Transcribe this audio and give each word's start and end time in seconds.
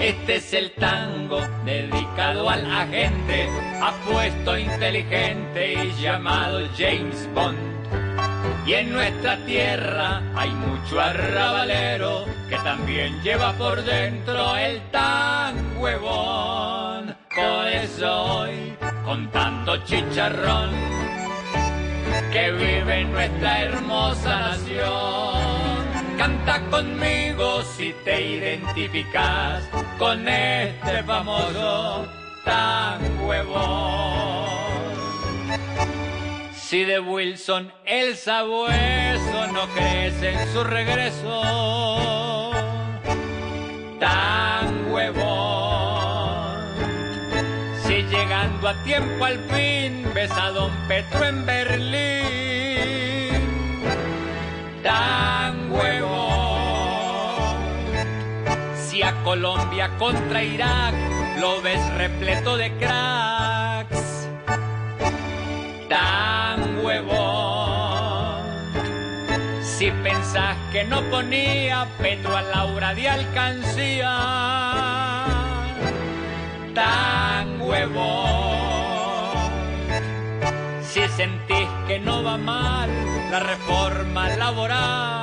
Este 0.00 0.36
es 0.36 0.54
el 0.54 0.72
tango 0.72 1.42
dedicado 1.66 2.48
al 2.48 2.64
agente, 2.64 3.46
apuesto 3.82 4.56
inteligente 4.56 5.74
y 5.74 6.02
llamado 6.02 6.66
James 6.74 7.28
Bond. 7.34 7.58
Y 8.66 8.72
en 8.72 8.92
nuestra 8.94 9.36
tierra 9.44 10.22
hay 10.34 10.50
mucho 10.52 10.98
arrabalero 10.98 12.24
que 12.48 12.56
también 12.56 13.20
lleva 13.22 13.52
por 13.52 13.82
dentro 13.84 14.56
el 14.56 14.80
tan 14.90 15.76
huevón. 15.76 17.14
Por 17.36 17.68
eso 17.68 18.22
hoy, 18.22 18.74
con 19.04 19.30
tanto 19.30 19.76
chicharrón, 19.84 20.70
que 22.32 22.52
vive 22.52 23.00
en 23.00 23.12
nuestra 23.12 23.64
hermosa 23.64 24.40
nación. 24.40 25.39
Canta 26.20 26.60
conmigo 26.68 27.62
si 27.62 27.94
te 28.04 28.20
identificas 28.20 29.66
con 29.98 30.28
este 30.28 31.02
famoso 31.04 32.06
tan 32.44 33.00
huevón. 33.26 34.44
Si 36.54 36.84
de 36.84 37.00
Wilson 37.00 37.72
el 37.86 38.18
sabueso 38.18 39.46
no 39.54 39.66
crece 39.68 40.32
en 40.32 40.52
su 40.52 40.62
regreso, 40.62 42.50
tan 43.98 44.92
huevón. 44.92 46.60
Si 47.82 48.02
llegando 48.02 48.68
a 48.68 48.74
tiempo 48.84 49.24
al 49.24 49.38
fin 49.48 50.06
ves 50.12 50.30
a 50.32 50.50
don 50.50 50.70
Petro 50.86 51.24
en 51.24 51.46
Berlín, 51.46 53.19
Si 58.90 59.02
a 59.02 59.14
Colombia 59.22 59.88
contra 59.98 60.42
Irak 60.42 60.92
lo 61.38 61.62
ves 61.62 61.80
repleto 61.94 62.56
de 62.56 62.72
cracks, 62.76 64.28
tan 65.88 66.84
huevón. 66.84 68.42
Si 69.62 69.92
pensás 69.92 70.56
que 70.72 70.82
no 70.82 71.02
ponía 71.02 71.86
Petro 72.00 72.36
a 72.36 72.42
Laura 72.42 72.92
de 72.92 73.08
alcancía, 73.08 74.10
tan 76.74 77.62
huevón. 77.62 78.18
Si 80.82 81.06
sentís 81.10 81.68
que 81.86 82.00
no 82.00 82.24
va 82.24 82.36
mal 82.36 82.90
la 83.30 83.38
reforma 83.38 84.30
laboral, 84.30 85.19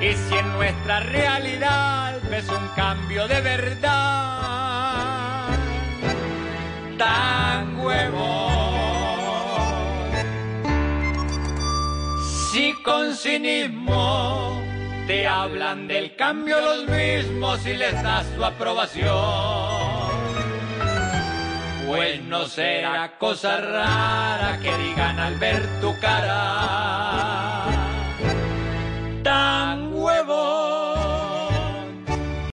Y 0.00 0.12
si 0.12 0.34
en 0.34 0.52
nuestra 0.52 1.00
realidad 1.00 2.20
ves 2.30 2.48
un 2.48 2.68
cambio 2.76 3.26
de 3.26 3.40
verdad, 3.40 3.88
tan 6.98 7.80
huevón. 7.80 8.36
Si 12.52 12.74
con 12.82 13.14
cinismo 13.14 14.60
te 15.06 15.26
hablan 15.26 15.88
del 15.88 16.14
cambio 16.16 16.60
los 16.60 16.86
mismos 16.88 17.66
y 17.66 17.74
les 17.74 18.02
das 18.02 18.26
su 18.36 18.44
aprobación, 18.44 19.75
pues 21.96 22.22
no 22.24 22.44
será 22.44 23.16
cosa 23.18 23.56
rara 23.56 24.58
que 24.60 24.76
digan 24.76 25.18
al 25.18 25.36
ver 25.36 25.62
tu 25.80 25.98
cara 25.98 27.35